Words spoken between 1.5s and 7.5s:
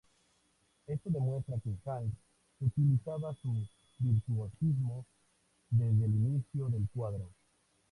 que Hals utilizaba su virtuosismo desde el inicio del cuadro.